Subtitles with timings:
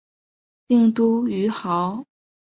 [0.65, 2.03] 定都于亳。